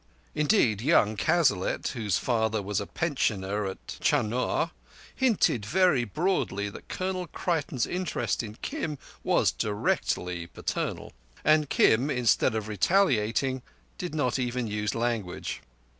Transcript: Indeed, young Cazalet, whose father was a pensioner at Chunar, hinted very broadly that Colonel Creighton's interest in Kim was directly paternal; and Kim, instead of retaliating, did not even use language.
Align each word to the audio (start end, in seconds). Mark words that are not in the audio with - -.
Indeed, 0.33 0.81
young 0.81 1.15
Cazalet, 1.15 1.89
whose 1.89 2.17
father 2.17 2.59
was 2.63 2.81
a 2.81 2.87
pensioner 2.87 3.67
at 3.67 3.99
Chunar, 4.01 4.71
hinted 5.13 5.63
very 5.63 6.05
broadly 6.05 6.69
that 6.69 6.87
Colonel 6.89 7.27
Creighton's 7.27 7.85
interest 7.85 8.41
in 8.41 8.55
Kim 8.63 8.97
was 9.23 9.51
directly 9.51 10.47
paternal; 10.47 11.13
and 11.45 11.69
Kim, 11.69 12.09
instead 12.09 12.55
of 12.55 12.67
retaliating, 12.67 13.61
did 13.99 14.15
not 14.15 14.39
even 14.39 14.65
use 14.65 14.95
language. 14.95 15.61